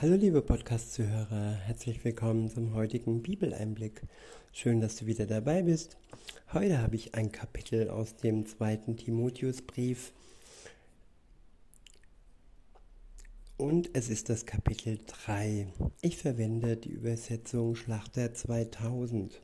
Hallo 0.00 0.14
liebe 0.14 0.40
Podcast-Zuhörer, 0.40 1.58
herzlich 1.66 2.02
willkommen 2.06 2.48
zum 2.48 2.72
heutigen 2.72 3.20
Bibeleinblick. 3.20 4.00
Schön, 4.50 4.80
dass 4.80 4.96
du 4.96 5.04
wieder 5.04 5.26
dabei 5.26 5.60
bist. 5.60 5.98
Heute 6.54 6.80
habe 6.80 6.96
ich 6.96 7.14
ein 7.14 7.30
Kapitel 7.32 7.90
aus 7.90 8.16
dem 8.16 8.46
zweiten 8.46 8.96
Timotheusbrief 8.96 10.14
und 13.58 13.90
es 13.92 14.08
ist 14.08 14.30
das 14.30 14.46
Kapitel 14.46 14.98
3. 15.06 15.66
Ich 16.00 16.16
verwende 16.16 16.78
die 16.78 16.92
Übersetzung 16.92 17.76
Schlachter 17.76 18.32
2000. 18.32 19.42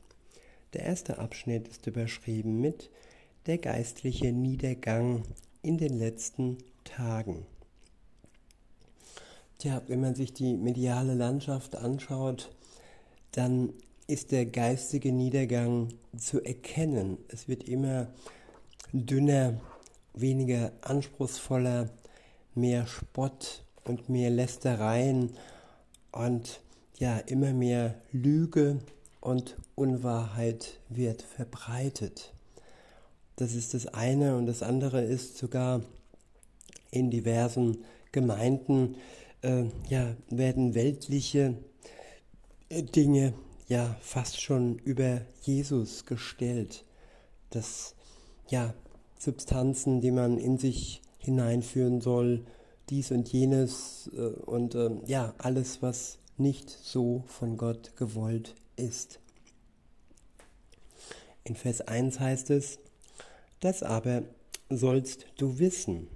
Der 0.73 0.81
erste 0.81 1.19
Abschnitt 1.19 1.67
ist 1.67 1.85
überschrieben 1.85 2.59
mit 2.59 2.89
Der 3.45 3.59
geistliche 3.59 4.31
Niedergang 4.31 5.21
in 5.61 5.77
den 5.77 5.95
letzten 5.95 6.57
Tagen. 6.83 7.45
Tja, 9.59 9.81
wenn 9.87 10.01
man 10.01 10.13
sich 10.13 10.33
die 10.33 10.55
mediale 10.55 11.15
Landschaft 11.15 11.75
anschaut, 11.75 12.51
dann 13.31 13.73
ist 14.05 14.31
der 14.31 14.45
geistige 14.45 15.11
Niedergang 15.11 15.89
zu 16.15 16.43
erkennen. 16.43 17.17
Es 17.27 17.47
wird 17.47 17.63
immer 17.63 18.07
dünner, 18.93 19.59
weniger 20.13 20.71
anspruchsvoller, 20.81 21.89
mehr 22.53 22.85
Spott 22.85 23.63
und 23.83 24.09
mehr 24.09 24.29
Lästereien 24.29 25.31
und 26.11 26.61
ja, 26.99 27.17
immer 27.17 27.51
mehr 27.51 27.95
Lüge 28.11 28.79
und 29.21 29.57
Unwahrheit 29.73 30.79
wird 30.89 31.23
verbreitet. 31.23 32.31
Das 33.35 33.55
ist 33.55 33.73
das 33.73 33.87
eine 33.87 34.37
und 34.37 34.45
das 34.45 34.61
andere 34.61 35.03
ist 35.03 35.37
sogar 35.37 35.81
in 36.91 37.09
diversen 37.09 37.83
Gemeinden 38.11 38.95
äh, 39.47 39.65
ja, 39.89 40.15
werden 40.29 40.75
weltliche 40.75 41.55
äh, 42.69 42.83
Dinge 42.83 43.33
ja 43.67 43.95
fast 44.01 44.41
schon 44.41 44.77
über 44.79 45.21
Jesus 45.41 46.05
gestellt. 46.05 46.83
Das 47.49 47.95
ja 48.49 48.73
Substanzen, 49.17 50.01
die 50.01 50.11
man 50.11 50.37
in 50.37 50.57
sich 50.57 51.01
hineinführen 51.19 52.01
soll, 52.01 52.45
dies 52.89 53.11
und 53.11 53.31
jenes 53.31 54.09
äh, 54.13 54.19
und 54.45 54.75
äh, 54.75 54.89
ja 55.05 55.33
alles, 55.37 55.81
was 55.81 56.19
nicht 56.37 56.69
so 56.69 57.23
von 57.27 57.57
Gott 57.57 57.95
gewollt 57.95 58.55
ist. 58.75 59.19
In 61.43 61.55
Vers 61.55 61.81
1 61.81 62.19
heißt 62.19 62.49
es, 62.51 62.79
das 63.61 63.81
aber 63.81 64.23
sollst 64.69 65.25
du 65.37 65.57
wissen, 65.59 66.09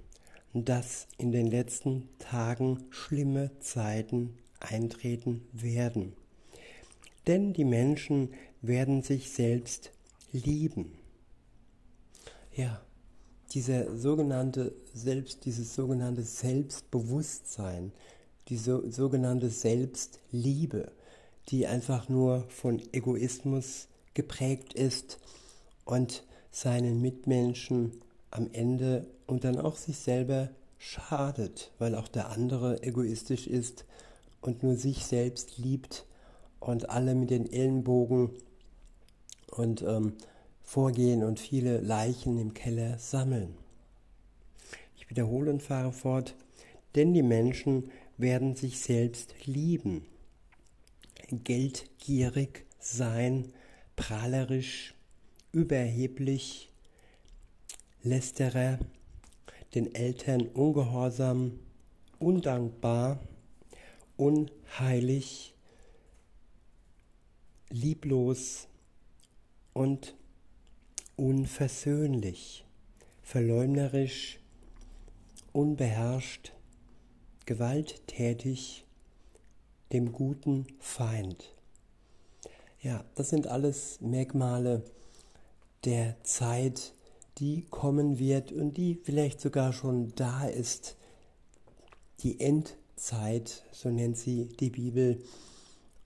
dass 0.54 1.06
in 1.18 1.32
den 1.32 1.46
letzten 1.46 2.08
Tagen 2.18 2.84
schlimme 2.90 3.50
Zeiten 3.60 4.36
eintreten 4.60 5.46
werden. 5.52 6.12
Denn 7.26 7.52
die 7.52 7.64
Menschen 7.64 8.34
werden 8.60 9.02
sich 9.02 9.30
selbst 9.30 9.92
lieben. 10.32 10.92
Ja, 12.54 12.82
dieser 13.52 13.96
sogenannte 13.96 14.74
Selbst, 14.94 15.44
dieses 15.44 15.74
sogenannte 15.74 16.22
Selbstbewusstsein, 16.22 17.92
diese 18.48 18.90
sogenannte 18.90 19.48
Selbstliebe, 19.48 20.92
die 21.48 21.66
einfach 21.66 22.08
nur 22.08 22.44
von 22.48 22.82
Egoismus 22.92 23.88
geprägt 24.14 24.74
ist 24.74 25.18
und 25.84 26.24
seinen 26.50 27.00
Mitmenschen 27.00 27.92
am 28.32 28.48
Ende 28.52 29.06
und 29.26 29.44
dann 29.44 29.58
auch 29.58 29.76
sich 29.76 29.98
selber 29.98 30.48
schadet, 30.78 31.70
weil 31.78 31.94
auch 31.94 32.08
der 32.08 32.30
andere 32.30 32.82
egoistisch 32.82 33.46
ist 33.46 33.84
und 34.40 34.62
nur 34.62 34.74
sich 34.76 35.04
selbst 35.04 35.58
liebt 35.58 36.06
und 36.58 36.90
alle 36.90 37.14
mit 37.14 37.30
den 37.30 37.50
Ellenbogen 37.50 38.30
und 39.48 39.82
ähm, 39.82 40.14
vorgehen 40.62 41.22
und 41.22 41.38
viele 41.38 41.80
Leichen 41.80 42.38
im 42.38 42.54
Keller 42.54 42.98
sammeln. 42.98 43.54
Ich 44.96 45.08
wiederhole 45.10 45.50
und 45.50 45.62
fahre 45.62 45.92
fort, 45.92 46.34
denn 46.94 47.12
die 47.12 47.22
Menschen 47.22 47.90
werden 48.16 48.56
sich 48.56 48.80
selbst 48.80 49.34
lieben, 49.44 50.06
geldgierig 51.30 52.64
sein, 52.78 53.52
prahlerisch, 53.94 54.94
überheblich, 55.52 56.71
Lästerer, 58.04 58.78
den 59.74 59.94
Eltern 59.94 60.48
ungehorsam, 60.48 61.58
undankbar, 62.18 63.20
unheilig, 64.16 65.54
lieblos 67.70 68.68
und 69.72 70.14
unversöhnlich, 71.16 72.64
verleumderisch, 73.22 74.40
unbeherrscht, 75.52 76.52
gewalttätig, 77.46 78.84
dem 79.92 80.12
guten 80.12 80.66
Feind. 80.80 81.54
Ja, 82.80 83.04
das 83.14 83.30
sind 83.30 83.46
alles 83.46 84.00
Merkmale 84.00 84.82
der 85.84 86.16
Zeit, 86.24 86.94
die 87.38 87.64
kommen 87.70 88.18
wird 88.18 88.52
und 88.52 88.76
die 88.76 88.94
vielleicht 88.94 89.40
sogar 89.40 89.72
schon 89.72 90.14
da 90.14 90.46
ist. 90.46 90.96
Die 92.20 92.40
Endzeit, 92.40 93.64
so 93.72 93.90
nennt 93.90 94.16
sie 94.16 94.48
die 94.60 94.70
Bibel. 94.70 95.22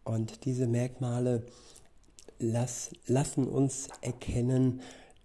Und 0.05 0.45
diese 0.45 0.67
Merkmale 0.67 1.45
lass, 2.39 2.91
lassen 3.07 3.49
uns 3.49 3.89
erkennen, 4.01 4.81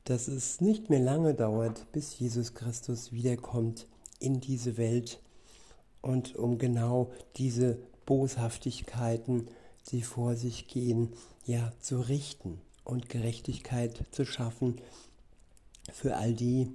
dass 0.05 0.27
es 0.27 0.61
nicht 0.61 0.89
mehr 0.89 0.99
lange 0.99 1.35
dauert, 1.35 1.91
bis 1.91 2.17
Jesus 2.17 2.55
Christus 2.55 3.11
wiederkommt 3.11 3.87
in 4.19 4.39
diese 4.39 4.77
Welt 4.77 5.21
und 6.01 6.35
um 6.35 6.57
genau 6.57 7.11
diese 7.37 7.77
Boshaftigkeiten, 8.05 9.47
die 9.91 10.01
vor 10.01 10.35
sich 10.35 10.67
gehen, 10.67 11.13
ja 11.45 11.71
zu 11.79 12.01
richten 12.01 12.59
und 12.83 13.09
Gerechtigkeit 13.09 14.03
zu 14.11 14.25
schaffen 14.25 14.81
für 15.91 16.15
all 16.15 16.33
die, 16.33 16.71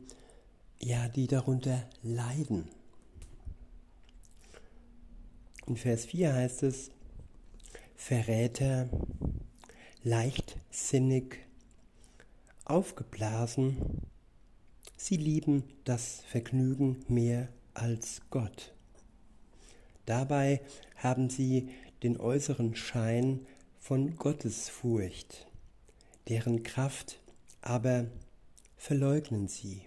ja, 0.80 1.08
die 1.08 1.26
darunter 1.26 1.88
leiden. 2.02 2.68
In 5.66 5.76
Vers 5.76 6.06
4 6.06 6.32
heißt 6.32 6.62
es, 6.62 6.90
Verräter, 7.96 8.88
leichtsinnig, 10.04 11.38
aufgeblasen, 12.64 14.02
sie 14.96 15.16
lieben 15.16 15.64
das 15.84 16.22
Vergnügen 16.28 17.04
mehr 17.08 17.48
als 17.74 18.20
Gott. 18.30 18.74
Dabei 20.04 20.60
haben 20.96 21.30
sie 21.30 21.70
den 22.02 22.18
äußeren 22.18 22.76
Schein 22.76 23.46
von 23.80 24.16
Gottesfurcht, 24.16 25.46
deren 26.28 26.62
Kraft 26.62 27.18
aber 27.60 28.06
verleugnen 28.86 29.48
sie. 29.48 29.82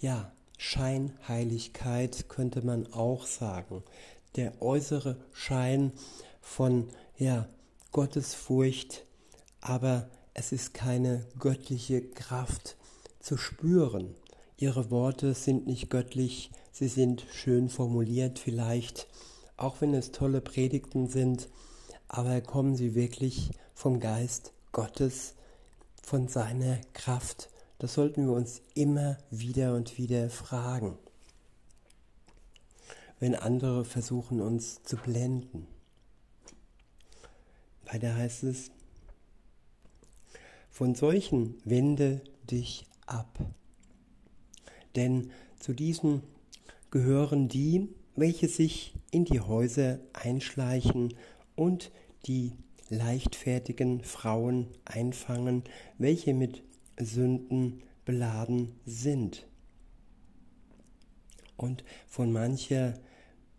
Ja, 0.00 0.32
Scheinheiligkeit 0.56 2.28
könnte 2.28 2.62
man 2.62 2.92
auch 2.92 3.24
sagen. 3.24 3.84
Der 4.34 4.60
äußere 4.60 5.16
Schein 5.32 5.92
von 6.40 6.88
ja, 7.18 7.48
Gottesfurcht, 7.92 9.04
aber 9.60 10.10
es 10.34 10.50
ist 10.50 10.74
keine 10.74 11.24
göttliche 11.38 12.02
Kraft 12.02 12.76
zu 13.20 13.36
spüren. 13.36 14.16
Ihre 14.56 14.90
Worte 14.90 15.34
sind 15.34 15.68
nicht 15.68 15.88
göttlich, 15.88 16.50
sie 16.72 16.88
sind 16.88 17.26
schön 17.32 17.68
formuliert 17.68 18.40
vielleicht, 18.40 19.06
auch 19.56 19.80
wenn 19.80 19.94
es 19.94 20.10
tolle 20.10 20.40
Predigten 20.40 21.06
sind, 21.06 21.48
aber 22.08 22.40
kommen 22.40 22.74
sie 22.74 22.96
wirklich 22.96 23.52
vom 23.72 24.00
Geist 24.00 24.52
Gottes, 24.72 25.34
von 26.02 26.26
seiner 26.26 26.80
Kraft 26.92 27.50
das 27.78 27.94
sollten 27.94 28.26
wir 28.26 28.32
uns 28.32 28.62
immer 28.74 29.18
wieder 29.30 29.74
und 29.74 29.98
wieder 29.98 30.30
fragen, 30.30 30.98
wenn 33.20 33.34
andere 33.34 33.84
versuchen 33.84 34.40
uns 34.40 34.82
zu 34.82 34.96
blenden. 34.96 35.66
Weiter 37.84 38.14
heißt 38.14 38.44
es, 38.44 38.70
von 40.70 40.94
solchen 40.94 41.56
wende 41.64 42.20
dich 42.50 42.86
ab. 43.06 43.38
Denn 44.94 45.30
zu 45.58 45.72
diesen 45.72 46.22
gehören 46.90 47.48
die, 47.48 47.88
welche 48.14 48.48
sich 48.48 48.94
in 49.10 49.24
die 49.24 49.40
Häuser 49.40 49.98
einschleichen 50.12 51.14
und 51.56 51.90
die 52.26 52.52
leichtfertigen 52.90 54.02
Frauen 54.02 54.68
einfangen, 54.84 55.64
welche 55.98 56.34
mit 56.34 56.62
Sünden 57.00 57.82
beladen 58.04 58.72
sind. 58.84 59.46
Und 61.56 61.84
von 62.06 62.32
mancher 62.32 62.94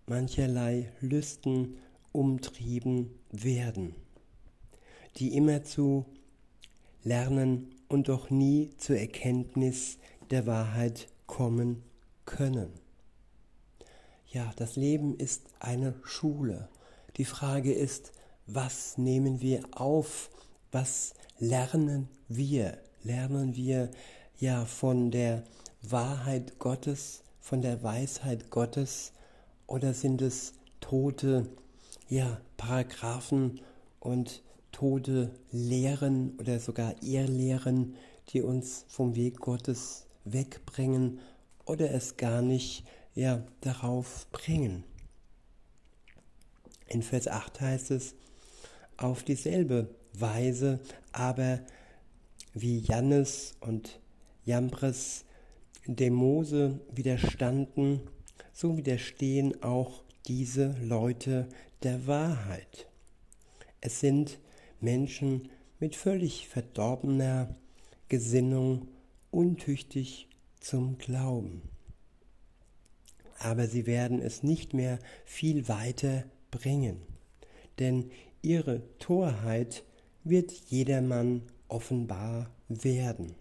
mancherlei 0.09 0.91
Lüsten 1.01 1.77
umtrieben 2.11 3.11
werden, 3.31 3.95
die 5.17 5.35
immerzu 5.35 6.05
lernen 7.03 7.75
und 7.87 8.09
doch 8.09 8.29
nie 8.29 8.71
zur 8.77 8.97
Erkenntnis 8.97 9.99
der 10.31 10.47
Wahrheit 10.47 11.07
kommen 11.27 11.83
können. 12.25 12.71
Ja, 14.27 14.51
das 14.57 14.75
Leben 14.75 15.15
ist 15.15 15.47
eine 15.59 15.95
Schule. 16.03 16.69
Die 17.17 17.25
Frage 17.25 17.73
ist, 17.73 18.11
was 18.45 18.97
nehmen 18.97 19.41
wir 19.41 19.61
auf? 19.71 20.29
Was 20.71 21.13
lernen 21.39 22.09
wir? 22.27 22.77
Lernen 23.03 23.55
wir 23.55 23.89
ja 24.39 24.65
von 24.65 25.11
der 25.11 25.43
Wahrheit 25.81 26.59
Gottes, 26.59 27.23
von 27.39 27.61
der 27.61 27.81
Weisheit 27.83 28.49
Gottes 28.49 29.13
oder 29.67 29.93
sind 29.93 30.21
es 30.21 30.53
tote 30.81 31.45
ja, 32.09 32.41
Paragraphen 32.57 33.61
und 33.99 34.41
tote 34.71 35.31
Lehren 35.51 36.37
oder 36.39 36.59
sogar 36.59 36.95
Irrlehren, 37.01 37.95
die 38.29 38.41
uns 38.41 38.85
vom 38.87 39.15
Weg 39.15 39.39
Gottes 39.39 40.05
wegbringen 40.25 41.19
oder 41.65 41.91
es 41.91 42.17
gar 42.17 42.41
nicht 42.41 42.83
ja, 43.15 43.43
darauf 43.61 44.27
bringen. 44.31 44.83
In 46.87 47.03
Vers 47.03 47.27
8 47.27 47.61
heißt 47.61 47.91
es, 47.91 48.15
auf 48.97 49.23
dieselbe 49.23 49.89
Weise 50.13 50.79
aber 51.11 51.59
wie 52.61 52.79
Jannes 52.79 53.55
und 53.59 53.99
Jambres 54.45 55.25
dem 55.85 56.13
Mose 56.13 56.79
widerstanden, 56.93 58.01
so 58.53 58.77
widerstehen 58.77 59.63
auch 59.63 60.03
diese 60.27 60.75
Leute 60.81 61.47
der 61.83 62.05
Wahrheit. 62.07 62.87
Es 63.81 63.99
sind 63.99 64.39
Menschen 64.79 65.49
mit 65.79 65.95
völlig 65.95 66.47
verdorbener 66.47 67.55
Gesinnung, 68.09 68.89
untüchtig 69.31 70.27
zum 70.59 70.97
Glauben. 70.97 71.61
Aber 73.37 73.67
sie 73.67 73.85
werden 73.85 74.19
es 74.19 74.43
nicht 74.43 74.73
mehr 74.73 74.99
viel 75.25 75.67
weiter 75.67 76.25
bringen, 76.51 76.97
denn 77.79 78.11
ihre 78.41 78.81
Torheit 78.97 79.83
wird 80.23 80.51
jedermann 80.67 81.43
offenbar 81.69 82.49
werden, 82.67 83.35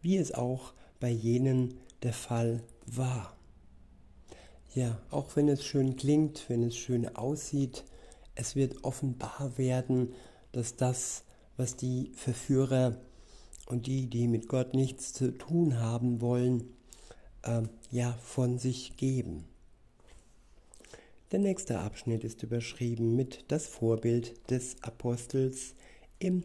wie 0.00 0.16
es 0.16 0.32
auch 0.32 0.72
bei 1.00 1.10
jenen 1.10 1.74
der 2.02 2.12
Fall 2.12 2.62
war. 2.86 3.36
Ja, 4.74 5.00
auch 5.10 5.36
wenn 5.36 5.48
es 5.48 5.64
schön 5.64 5.96
klingt, 5.96 6.48
wenn 6.48 6.62
es 6.62 6.76
schön 6.76 7.14
aussieht, 7.16 7.84
es 8.34 8.54
wird 8.56 8.84
offenbar 8.84 9.52
werden, 9.56 10.12
dass 10.52 10.76
das, 10.76 11.24
was 11.56 11.76
die 11.76 12.12
Verführer 12.14 12.98
und 13.66 13.86
die, 13.86 14.08
die 14.08 14.28
mit 14.28 14.48
Gott 14.48 14.74
nichts 14.74 15.12
zu 15.12 15.36
tun 15.36 15.80
haben 15.80 16.20
wollen, 16.20 16.74
äh, 17.42 17.62
ja, 17.90 18.12
von 18.22 18.58
sich 18.58 18.96
geben. 18.96 19.44
Der 21.32 21.40
nächste 21.40 21.80
Abschnitt 21.80 22.22
ist 22.22 22.42
überschrieben 22.42 23.16
mit 23.16 23.46
das 23.48 23.66
Vorbild 23.66 24.50
des 24.50 24.76
Apostels 24.82 25.74
im 26.18 26.44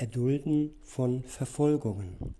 Erdulden 0.00 0.70
von 0.80 1.24
Verfolgungen. 1.24 2.34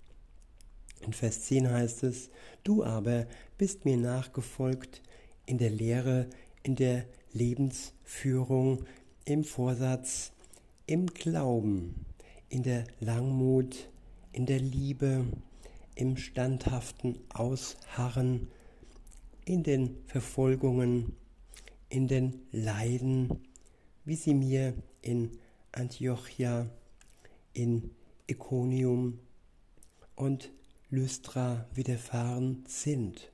In 1.02 1.12
Vers 1.12 1.42
10 1.42 1.70
heißt 1.70 2.04
es, 2.04 2.30
du 2.64 2.82
aber 2.82 3.26
bist 3.58 3.84
mir 3.84 3.98
nachgefolgt 3.98 5.02
in 5.44 5.58
der 5.58 5.68
Lehre, 5.68 6.30
in 6.62 6.74
der 6.74 7.04
Lebensführung, 7.34 8.86
im 9.26 9.44
Vorsatz, 9.44 10.32
im 10.86 11.08
Glauben, 11.08 12.06
in 12.48 12.62
der 12.62 12.84
Langmut, 12.98 13.90
in 14.32 14.46
der 14.46 14.60
Liebe, 14.60 15.26
im 15.94 16.16
standhaften 16.16 17.18
Ausharren, 17.28 18.48
in 19.44 19.64
den 19.64 19.98
Verfolgungen, 20.06 21.14
in 21.90 22.08
den 22.08 22.40
Leiden, 22.52 23.28
wie 24.06 24.16
sie 24.16 24.32
mir 24.32 24.72
in 25.02 25.32
Antiochia, 25.72 26.70
in 27.52 27.90
Iconium 28.26 29.18
und 30.16 30.50
Lystra 30.90 31.66
widerfahren 31.74 32.64
sind. 32.66 33.30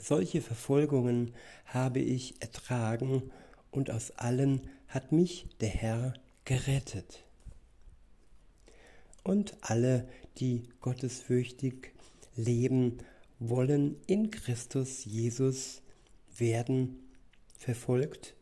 Solche 0.00 0.40
Verfolgungen 0.40 1.34
habe 1.66 2.00
ich 2.00 2.40
ertragen 2.40 3.30
und 3.70 3.90
aus 3.90 4.10
allen 4.12 4.68
hat 4.88 5.12
mich 5.12 5.46
der 5.60 5.68
Herr 5.68 6.14
gerettet. 6.44 7.24
Und 9.22 9.56
alle, 9.60 10.08
die 10.38 10.68
gottesfürchtig 10.80 11.92
leben, 12.36 12.98
wollen 13.38 13.96
in 14.06 14.30
Christus 14.30 15.04
Jesus 15.04 15.82
werden 16.36 17.08
verfolgt, 17.56 18.34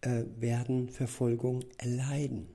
äh, 0.00 0.24
werden 0.38 0.88
Verfolgung 0.88 1.64
erleiden. 1.78 2.48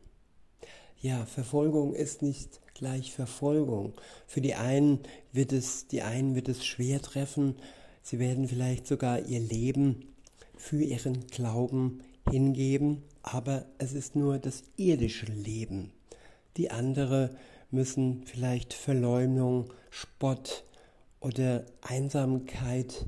Ja, 1.02 1.26
Verfolgung 1.26 1.94
ist 1.94 2.22
nicht 2.22 2.60
gleich 2.74 3.14
Verfolgung. 3.14 3.94
Für 4.28 4.42
die 4.42 4.56
einen 4.56 5.00
wird 5.32 5.54
es, 5.54 5.88
die 5.88 6.02
einen 6.02 6.36
wird 6.36 6.50
es 6.50 6.66
schwer 6.66 7.02
treffen. 7.02 7.56
Sie 8.02 8.20
werden 8.20 8.50
vielleicht 8.50 8.86
sogar 8.86 9.22
ihr 9.26 9.40
Leben 9.40 10.10
für 10.58 10.84
ihren 10.84 11.26
Glauben 11.28 12.02
hingeben, 12.30 13.04
aber 13.24 13.66
es 13.78 13.94
ist 13.94 14.18
nur 14.18 14.40
das 14.40 14.64
irdische 14.76 15.28
Leben. 15.28 15.94
Die 16.58 16.70
andere 16.70 17.34
müssen 17.72 18.24
vielleicht 18.26 18.74
Verleumdung, 18.74 19.72
Spott 19.92 20.66
oder 21.22 21.66
Einsamkeit 21.80 23.06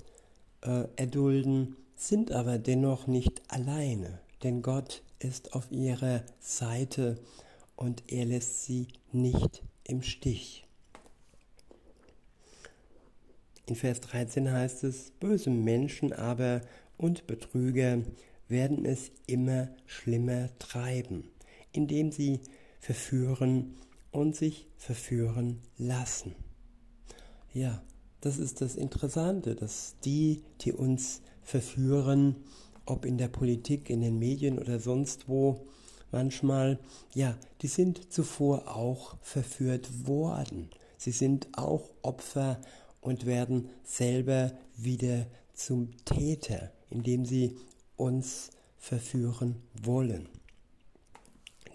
äh, 0.61 0.85
erdulden, 0.95 1.75
sind 1.97 2.31
aber 2.31 2.57
dennoch 2.57 3.07
nicht 3.07 3.41
alleine, 3.49 4.19
denn 4.43 4.61
Gott 4.61 5.01
ist 5.19 5.53
auf 5.55 5.69
ihrer 5.71 6.23
Seite 6.39 7.17
und 7.75 8.03
er 8.11 8.25
lässt 8.25 8.63
sie 8.63 8.87
nicht 9.11 9.63
im 9.83 10.01
Stich. 10.01 10.65
In 13.65 13.75
Vers 13.75 14.01
13 14.01 14.51
heißt 14.51 14.83
es, 14.83 15.11
böse 15.19 15.49
Menschen 15.49 16.13
aber 16.13 16.61
und 16.97 17.27
Betrüger 17.27 18.01
werden 18.47 18.85
es 18.85 19.11
immer 19.27 19.69
schlimmer 19.85 20.49
treiben, 20.59 21.29
indem 21.71 22.11
sie 22.11 22.41
verführen 22.79 23.75
und 24.11 24.35
sich 24.35 24.67
verführen 24.77 25.61
lassen. 25.77 26.35
Ja, 27.53 27.81
das 28.19 28.37
ist 28.37 28.61
das 28.61 28.75
Interessante, 28.75 29.55
dass 29.55 29.95
die, 30.03 30.43
die 30.61 30.73
uns 30.73 31.21
verführen, 31.41 32.35
ob 32.85 33.05
in 33.05 33.17
der 33.17 33.29
Politik, 33.29 33.89
in 33.89 34.01
den 34.01 34.19
Medien 34.19 34.59
oder 34.59 34.79
sonst 34.79 35.27
wo, 35.27 35.65
manchmal, 36.11 36.79
ja, 37.13 37.37
die 37.61 37.67
sind 37.67 38.11
zuvor 38.11 38.75
auch 38.75 39.17
verführt 39.21 40.07
worden. 40.07 40.69
Sie 40.97 41.11
sind 41.11 41.47
auch 41.57 41.89
Opfer 42.01 42.59
und 43.01 43.25
werden 43.25 43.69
selber 43.83 44.51
wieder 44.77 45.25
zum 45.53 45.91
Täter, 46.05 46.71
indem 46.89 47.25
sie 47.25 47.57
uns 47.97 48.51
verführen 48.77 49.61
wollen. 49.81 50.29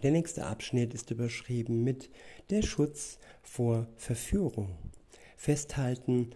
Der 0.03 0.11
nächste 0.11 0.47
Abschnitt 0.47 0.95
ist 0.95 1.11
überschrieben 1.11 1.83
mit 1.83 2.11
der 2.51 2.63
Schutz 2.63 3.19
vor 3.43 3.87
Verführung. 3.97 4.77
Festhalten 5.37 6.31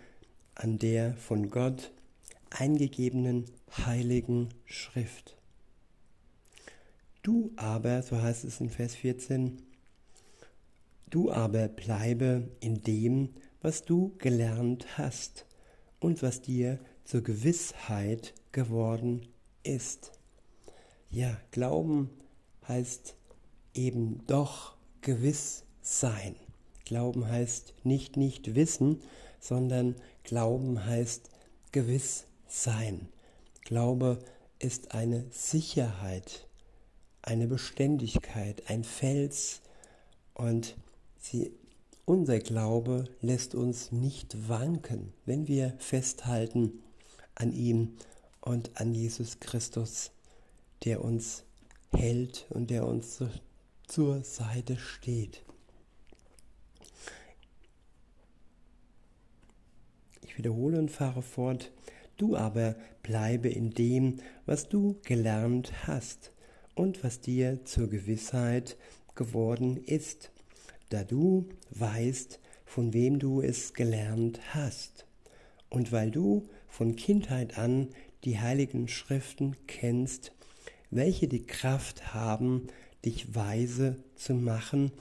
an 0.55 0.79
der 0.79 1.15
von 1.15 1.51
Gott 1.51 1.93
eingegebenen 2.51 3.47
heiligen 3.87 4.49
Schrift. 4.65 5.37
Du 7.23 7.53
aber, 7.57 8.03
so 8.03 8.21
heißt 8.21 8.45
es 8.45 8.61
in 8.61 8.71
Vers 8.71 8.95
14, 8.95 9.61
du 11.11 11.31
aber 11.31 11.69
bleibe 11.69 12.49
in 12.61 12.83
dem, 12.83 13.31
was 13.61 13.85
du 13.85 14.15
gelernt 14.17 14.97
hast 14.97 15.45
und 15.99 16.23
was 16.23 16.41
dir 16.41 16.79
zur 17.05 17.21
Gewissheit 17.23 18.33
geworden 18.53 19.27
ist. 19.63 20.13
Ja, 21.11 21.37
Glauben 21.51 22.09
heißt 22.67 23.17
eben 23.75 24.27
doch 24.27 24.77
gewiss 25.03 25.65
sein. 25.83 26.37
Glauben 26.87 27.29
heißt 27.29 27.75
nicht 27.85 28.17
nicht 28.17 28.55
wissen, 28.55 29.03
sondern 29.41 29.95
Glauben 30.25 30.87
heißt 30.87 31.29
gewiss 31.71 32.25
sein. 32.49 33.09
Glaube 33.63 34.21
ist 34.59 34.95
eine 34.95 35.27
Sicherheit 35.31 36.47
eine 37.23 37.47
Beständigkeit, 37.47 38.69
ein 38.69 38.85
Fels 38.85 39.61
und 40.35 40.77
sie, 41.19 41.53
unser 42.05 42.39
Glaube 42.39 43.05
lässt 43.21 43.55
uns 43.55 43.93
nicht 43.93 44.49
wanken, 44.49 45.13
wenn 45.27 45.47
wir 45.47 45.75
festhalten 45.79 46.83
an 47.35 47.53
ihm 47.53 47.97
und 48.41 48.81
an 48.81 48.95
Jesus 48.95 49.39
Christus, 49.41 50.13
der 50.85 51.05
uns 51.05 51.45
hält 51.93 52.47
und 52.51 52.71
der 52.71 52.87
uns 52.87 53.23
zur 53.87 54.25
Seite 54.25 54.77
steht. 54.77 55.45
Ich 60.23 60.39
wiederhole 60.39 60.79
und 60.79 60.91
fahre 60.91 61.23
fort. 61.23 61.71
Du 62.17 62.37
aber 62.37 62.77
bleibe 63.03 63.49
in 63.49 63.71
dem, 63.71 64.21
was 64.47 64.69
du 64.69 64.99
gelernt 65.03 65.87
hast 65.87 66.33
und 66.75 67.03
was 67.05 67.21
dir 67.21 67.65
zur 67.65 67.89
Gewissheit 67.89 68.77
geworden 69.15 69.77
ist, 69.77 70.31
da 70.89 71.05
du 71.05 71.49
weißt, 71.71 72.41
von 72.65 72.93
wem 72.93 73.19
du 73.19 73.41
es 73.41 73.75
gelernt 73.75 74.41
hast. 74.55 75.07
Und 75.69 75.93
weil 75.93 76.11
du 76.11 76.49
von 76.69 76.97
Kindheit 76.97 77.59
an 77.59 77.89
die 78.25 78.39
heiligen 78.39 78.89
Schriften 78.89 79.57
kennst, 79.67 80.33
welche 80.91 81.29
die 81.29 81.47
Kraft 81.47 82.15
haben, 82.15 82.67
dich 83.05 83.35
weise 83.35 83.97
zu 84.17 84.35
machen 84.35 84.93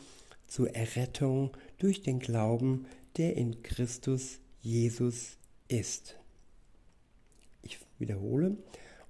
zur 0.48 0.76
Errettung 0.76 1.52
durch 1.78 2.02
den 2.02 2.20
Glauben, 2.20 2.86
der 3.18 3.36
in 3.38 3.62
Christus 3.64 4.40
Jesus 4.62 5.38
ist. 5.68 6.16
Ich 7.62 7.80
wiederhole, 7.98 8.58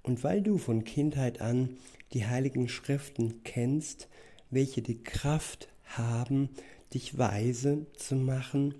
und 0.02 0.24
weil 0.24 0.42
du 0.42 0.58
von 0.58 0.84
Kindheit 0.84 1.40
an 1.40 1.76
die 2.12 2.26
heiligen 2.26 2.68
Schriften 2.68 3.42
kennst, 3.44 4.08
welche 4.50 4.82
die 4.82 5.02
Kraft 5.02 5.68
haben, 5.84 6.50
dich 6.92 7.18
weise 7.18 7.86
zu 7.96 8.16
machen 8.16 8.74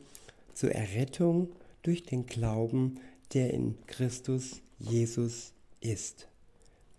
zur 0.54 0.72
Errettung 0.72 1.52
durch 1.82 2.02
den 2.04 2.26
Glauben, 2.26 3.00
der 3.32 3.52
in 3.54 3.76
Christus 3.86 4.60
Jesus 4.78 5.52
ist. 5.80 6.28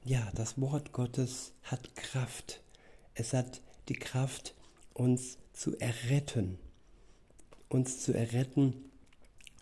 Ja, 0.04 0.32
das 0.36 0.60
Wort 0.60 0.94
Gottes 0.94 1.54
hat 1.64 1.96
Kraft. 1.96 2.62
Es 3.14 3.34
hat 3.34 3.62
die 3.90 3.94
Kraft, 3.94 4.56
uns 4.94 5.38
zu 5.54 5.78
erretten, 5.78 6.58
uns 7.70 8.02
zu 8.02 8.14
erretten 8.14 8.74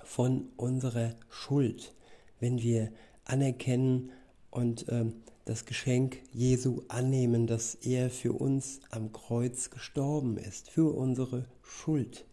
von 0.04 0.50
unserer 0.56 1.16
Schuld, 1.30 1.94
wenn 2.40 2.62
wir 2.62 2.92
anerkennen 3.26 4.12
und 4.52 4.88
äh, 4.90 5.06
das 5.46 5.66
Geschenk 5.66 6.18
Jesu 6.32 6.84
annehmen, 6.88 7.48
dass 7.48 7.76
er 7.76 8.10
für 8.10 8.34
uns 8.34 8.82
am 8.92 9.12
Kreuz 9.12 9.70
gestorben 9.70 10.38
ist, 10.38 10.70
für 10.70 10.96
unsere 10.96 11.46
Schuld, 11.64 12.26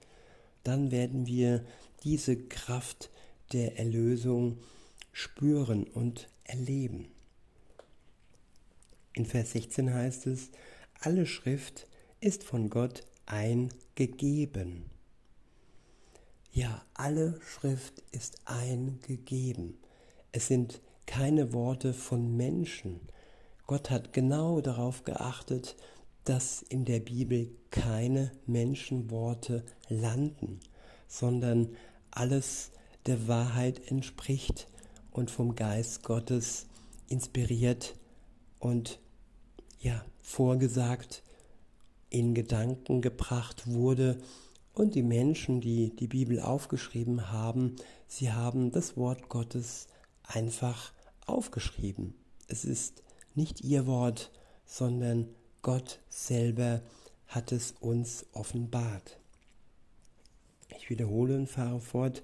dann 0.65 0.91
werden 0.91 1.27
wir 1.27 1.65
diese 2.05 2.37
Kraft 2.37 3.11
der 3.53 3.79
Erlösung 3.79 4.59
spüren 5.13 5.85
und 5.85 6.29
erleben. 6.45 7.09
In 9.15 9.25
Vers 9.25 9.53
16 9.53 9.95
heißt 9.95 10.27
es, 10.27 10.51
alle 11.01 11.25
Schrift 11.25 11.87
ist 12.21 12.45
von 12.45 12.69
Gott 12.69 13.05
eingegeben. 13.25 14.91
Ja, 16.53 16.85
alle 16.95 17.41
Schrift 17.41 18.03
ist 18.13 18.41
eingegeben. 18.45 19.79
Es 20.33 20.49
sind 20.49 20.81
keine 21.07 21.53
Worte 21.53 21.95
von 21.95 22.37
Menschen. 22.37 23.01
Gott 23.67 23.91
hat 23.91 24.13
genau 24.13 24.61
darauf 24.61 25.05
geachtet, 25.05 25.77
dass 26.25 26.63
in 26.63 26.85
der 26.85 27.01
Bibel 27.01 27.51
keine 27.71 28.33
Menschenworte 28.47 29.65
landen, 29.89 30.61
sondern 31.07 31.71
alles 32.11 32.73
der 33.07 33.29
Wahrheit 33.29 33.91
entspricht 33.91 34.69
und 35.13 35.31
vom 35.31 35.55
Geist 35.55 36.03
Gottes 36.03 36.67
inspiriert 37.09 37.95
und 38.59 38.99
ja, 39.79 40.05
vorgesagt, 40.21 41.23
in 42.11 42.35
Gedanken 42.35 43.03
gebracht 43.03 43.67
wurde. 43.67 44.19
Und 44.73 44.95
die 44.95 45.03
Menschen, 45.03 45.61
die 45.61 45.95
die 45.95 46.09
Bibel 46.09 46.41
aufgeschrieben 46.41 47.31
haben, 47.31 47.77
sie 48.09 48.33
haben 48.33 48.73
das 48.73 48.97
Wort 48.97 49.29
Gottes 49.29 49.87
einfach 50.25 50.93
aufgeschrieben. 51.27 52.15
Es 52.49 52.65
ist 52.65 53.03
nicht 53.35 53.63
ihr 53.63 53.87
Wort, 53.87 54.31
sondern 54.65 55.29
Gott 55.63 56.01
selber 56.09 56.83
hat 57.29 57.53
es 57.53 57.73
uns 57.81 58.27
offenbart. 58.33 59.19
Ich 60.79 60.91
wiederhole 60.91 61.37
und 61.37 61.49
fahre 61.49 61.81
fort. 61.81 62.23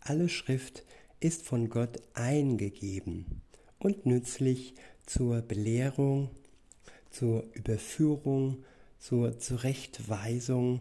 Alle 0.00 0.28
Schrift 0.28 0.84
ist 1.20 1.42
von 1.42 1.68
Gott 1.68 2.00
eingegeben 2.14 3.42
und 3.78 4.06
nützlich 4.06 4.74
zur 5.04 5.42
Belehrung, 5.42 6.30
zur 7.10 7.44
Überführung, 7.54 8.64
zur 8.98 9.38
Zurechtweisung, 9.38 10.80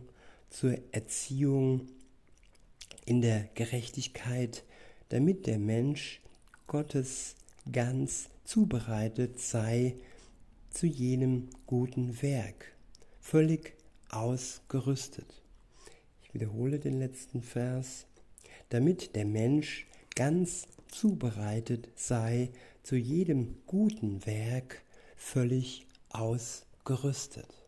zur 0.49 0.77
Erziehung 0.91 1.87
in 3.05 3.21
der 3.21 3.49
Gerechtigkeit, 3.55 4.63
damit 5.09 5.47
der 5.47 5.59
Mensch 5.59 6.21
Gottes 6.67 7.35
ganz 7.71 8.29
zubereitet 8.43 9.39
sei 9.39 9.95
zu 10.69 10.85
jenem 10.85 11.49
guten 11.65 12.21
Werk, 12.21 12.75
völlig 13.19 13.75
ausgerüstet. 14.09 15.41
Ich 16.23 16.33
wiederhole 16.33 16.79
den 16.79 16.99
letzten 16.99 17.41
Vers, 17.41 18.05
damit 18.69 19.15
der 19.15 19.25
Mensch 19.25 19.87
ganz 20.15 20.67
zubereitet 20.87 21.89
sei 21.95 22.51
zu 22.83 22.95
jedem 22.95 23.57
guten 23.65 24.25
Werk, 24.25 24.81
völlig 25.15 25.87
ausgerüstet. 26.09 27.67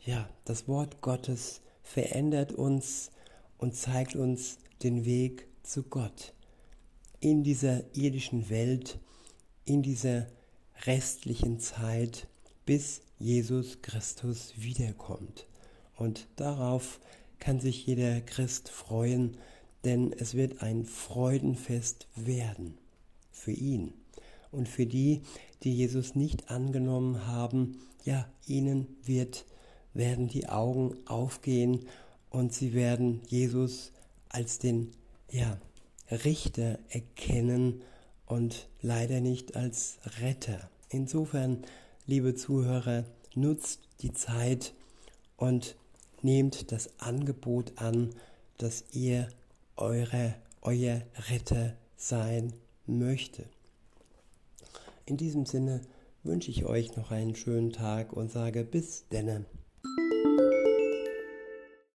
Ja, 0.00 0.28
das 0.44 0.66
Wort 0.66 1.00
Gottes 1.00 1.60
verändert 1.82 2.52
uns 2.52 3.10
und 3.58 3.76
zeigt 3.76 4.16
uns 4.16 4.58
den 4.82 5.04
Weg 5.04 5.46
zu 5.62 5.84
Gott 5.84 6.34
in 7.22 7.44
dieser 7.44 7.84
irdischen 7.96 8.50
Welt, 8.50 8.98
in 9.64 9.82
dieser 9.82 10.26
restlichen 10.86 11.60
Zeit, 11.60 12.26
bis 12.66 13.02
Jesus 13.18 13.82
Christus 13.82 14.54
wiederkommt. 14.56 15.46
Und 15.96 16.26
darauf 16.36 17.00
kann 17.38 17.60
sich 17.60 17.86
jeder 17.86 18.20
Christ 18.20 18.68
freuen, 18.68 19.36
denn 19.84 20.12
es 20.12 20.34
wird 20.34 20.62
ein 20.62 20.84
Freudenfest 20.84 22.06
werden 22.14 22.78
für 23.30 23.52
ihn. 23.52 23.92
Und 24.50 24.68
für 24.68 24.86
die, 24.86 25.22
die 25.62 25.74
Jesus 25.74 26.14
nicht 26.14 26.50
angenommen 26.50 27.26
haben, 27.26 27.78
ja, 28.04 28.28
ihnen 28.46 28.86
wird, 29.04 29.44
werden 29.94 30.28
die 30.28 30.48
Augen 30.48 30.96
aufgehen 31.06 31.86
und 32.30 32.52
sie 32.52 32.72
werden 32.72 33.22
Jesus 33.28 33.92
als 34.28 34.58
den, 34.58 34.90
ja, 35.30 35.58
Richter 36.10 36.78
erkennen 36.90 37.82
und 38.26 38.68
leider 38.80 39.20
nicht 39.20 39.56
als 39.56 39.98
Retter. 40.20 40.70
Insofern, 40.88 41.64
liebe 42.06 42.34
Zuhörer, 42.34 43.04
nutzt 43.34 43.80
die 44.00 44.12
Zeit 44.12 44.72
und 45.36 45.76
nehmt 46.22 46.72
das 46.72 46.90
Angebot 46.98 47.72
an, 47.76 48.10
dass 48.58 48.84
ihr 48.92 49.28
eure, 49.76 50.34
euer 50.60 51.02
Retter 51.30 51.74
sein 51.96 52.52
möchte. 52.86 53.44
In 55.06 55.16
diesem 55.16 55.46
Sinne 55.46 55.80
wünsche 56.22 56.50
ich 56.50 56.64
euch 56.64 56.96
noch 56.96 57.10
einen 57.10 57.34
schönen 57.34 57.72
Tag 57.72 58.12
und 58.12 58.30
sage 58.30 58.64
bis 58.64 59.08
denne. 59.08 59.44